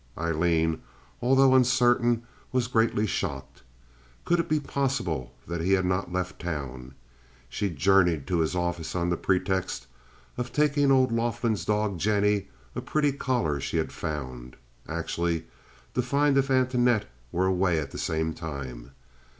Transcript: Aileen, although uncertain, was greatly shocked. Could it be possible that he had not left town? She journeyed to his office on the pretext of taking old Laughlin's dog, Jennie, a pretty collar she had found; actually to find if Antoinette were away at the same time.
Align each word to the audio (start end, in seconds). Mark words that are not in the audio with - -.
Aileen, 0.17 0.81
although 1.21 1.53
uncertain, 1.53 2.23
was 2.51 2.65
greatly 2.65 3.05
shocked. 3.05 3.61
Could 4.25 4.39
it 4.39 4.49
be 4.49 4.59
possible 4.59 5.31
that 5.47 5.61
he 5.61 5.73
had 5.73 5.85
not 5.85 6.11
left 6.11 6.39
town? 6.41 6.95
She 7.49 7.69
journeyed 7.69 8.25
to 8.25 8.39
his 8.39 8.55
office 8.55 8.95
on 8.95 9.11
the 9.11 9.15
pretext 9.15 9.85
of 10.39 10.51
taking 10.51 10.91
old 10.91 11.11
Laughlin's 11.11 11.65
dog, 11.65 11.99
Jennie, 11.99 12.47
a 12.75 12.81
pretty 12.81 13.11
collar 13.11 13.59
she 13.59 13.77
had 13.77 13.91
found; 13.91 14.55
actually 14.89 15.45
to 15.93 16.01
find 16.01 16.35
if 16.35 16.49
Antoinette 16.49 17.05
were 17.31 17.45
away 17.45 17.77
at 17.77 17.91
the 17.91 17.99
same 17.99 18.33
time. 18.33 18.93